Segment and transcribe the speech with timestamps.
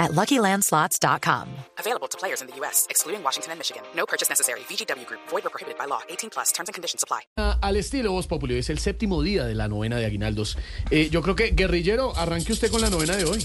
[0.00, 1.46] at LuckyLandSlots.com.
[1.78, 3.82] Available to players in the U.S., excluding Washington and Michigan.
[3.94, 4.60] No purchase necessary.
[4.60, 5.20] VGW Group.
[5.28, 6.00] Void or prohibited by law.
[6.08, 6.50] 18 plus.
[6.50, 7.20] Terms and conditions apply.
[7.36, 10.58] Ah, Al estilo Voz Populi, es el séptimo día de la novena de Aguinaldos.
[10.90, 13.44] Eh, yo creo que, guerrillero, arranque usted con la novena de hoy.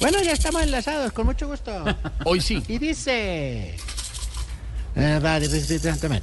[0.00, 1.84] Bueno, ya estamos enlazados, con mucho gusto.
[2.24, 2.60] Hoy sí.
[2.66, 3.76] Y dice...
[4.96, 5.48] Eh, vale,
[6.00, 6.22] también.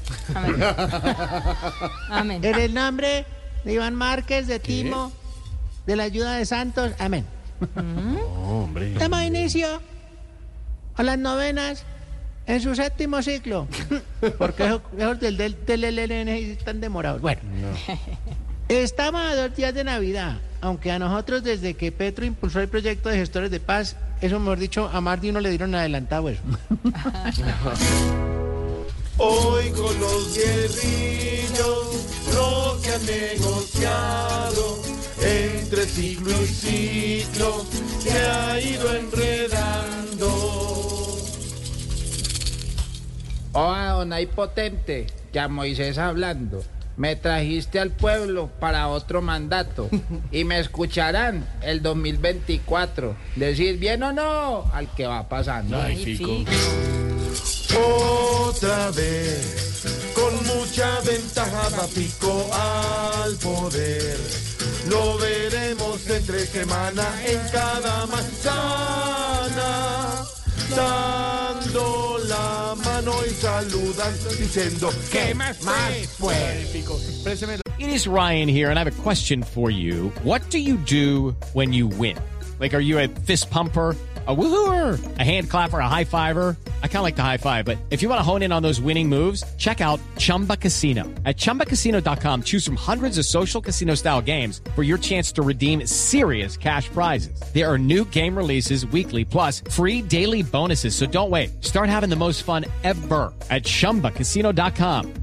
[2.09, 2.43] Amén.
[2.43, 3.25] En el nombre
[3.63, 5.11] de Iván Márquez, de Timo,
[5.85, 7.25] de la ayuda de Santos, amén.
[8.45, 8.93] Hombre.
[8.93, 9.67] Damos inicio
[10.95, 11.83] a las novenas
[12.45, 13.67] en su séptimo ciclo.
[14.37, 17.21] Porque esos, esos del, del, del LLN están demorados.
[17.21, 17.41] Bueno,
[18.67, 23.09] estamos a dos días de Navidad, aunque a nosotros desde que Petro impulsó el proyecto
[23.09, 26.41] de gestores de paz, eso mejor dicho, a más de uno le dieron adelantado eso.
[29.21, 34.38] Hoy con los guerrillos lo que han negociado
[35.89, 37.65] ciclo y ciclo
[37.99, 40.29] se ha ido enredando.
[43.53, 46.63] Hola, don ahí potente, que a Moisés hablando.
[46.97, 49.89] Me trajiste al pueblo para otro mandato
[50.31, 55.81] y me escucharán el 2024 decir bien o no al que va pasando.
[55.81, 56.43] Ay, Fico.
[58.49, 64.48] Otra vez, con mucha ventaja va Pico al poder.
[64.89, 69.71] Lo veremos entre semana en cada manzana,
[70.75, 75.57] dando la mano y saludan diciendo que más
[76.19, 76.69] pues.
[76.71, 76.97] Fico.
[77.77, 80.11] It is Ryan here, and I have a question for you.
[80.23, 82.17] What do you do when you win?
[82.59, 83.95] Like, are you a fist pumper?
[84.27, 86.55] A woohooer, a hand clapper, a high fiver.
[86.83, 88.61] I kind of like the high five, but if you want to hone in on
[88.61, 91.03] those winning moves, check out Chumba Casino.
[91.25, 95.87] At chumbacasino.com, choose from hundreds of social casino style games for your chance to redeem
[95.87, 97.41] serious cash prizes.
[97.53, 100.93] There are new game releases weekly, plus free daily bonuses.
[100.93, 101.63] So don't wait.
[101.63, 105.13] Start having the most fun ever at chumbacasino.com.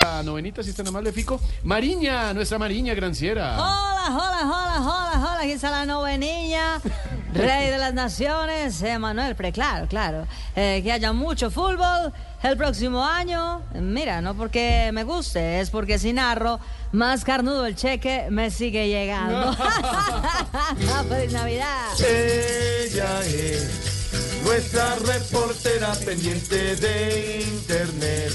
[0.00, 1.40] La ah, novenita, si está nada de Fico.
[1.64, 3.56] Mariña, nuestra Mariña Granciera.
[3.56, 5.40] Hola, hola, hola, hola, hola.
[5.40, 6.80] Aquí está la novenilla,
[7.32, 9.52] rey de las naciones, Emanuel Pre.
[9.52, 10.26] Claro, claro.
[10.54, 12.12] Eh, que haya mucho fútbol
[12.42, 13.62] el próximo año.
[13.74, 16.60] Mira, no porque me guste, es porque si narro,
[16.92, 19.52] más carnudo el cheque me sigue llegando.
[21.08, 21.86] ¡Feliz Navidad!
[21.98, 28.32] Ella es nuestra reportera pendiente de internet.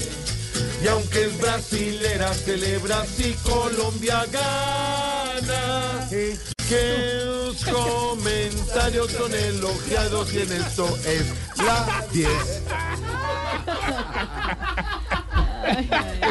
[0.82, 6.08] Y aunque es brasilera, celebra si Colombia gana.
[6.08, 11.24] Que los comentarios son elogiados y en esto es
[11.64, 12.28] la 10.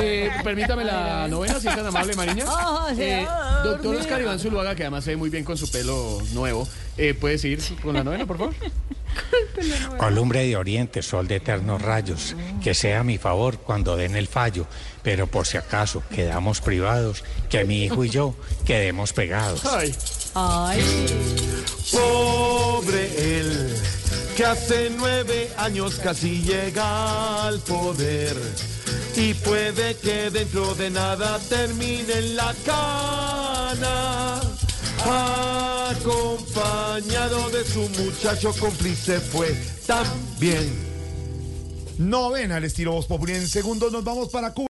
[0.01, 2.45] Eh, permítame la novena, si es tan amable, Mariña.
[2.49, 3.25] Oh, Eh,
[3.63, 3.95] doctor.
[3.97, 6.67] Oscar Iván Zuluaga, que además se ve muy bien con su pelo nuevo.
[6.97, 8.55] Eh, ¿Puedes ir con la novena, por favor?
[9.97, 14.27] Columbre de oriente, sol de eternos rayos, que sea a mi favor cuando den el
[14.27, 14.65] fallo,
[15.03, 18.35] pero por si acaso quedamos privados, que mi hijo y yo
[18.65, 19.65] quedemos pegados.
[19.65, 19.93] Ay,
[20.39, 20.83] ¡Ay!
[21.91, 23.75] Pobre él,
[24.35, 28.37] que hace nueve años casi llega al poder.
[29.15, 34.39] Y puede que dentro de nada termine en la cana.
[35.89, 40.71] Acompañado de su muchacho cómplice fue también.
[41.97, 43.33] Novena al estilo Voz Populi.
[43.33, 44.66] En segundos nos vamos para Cuba.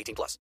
[0.00, 0.38] 18 plus.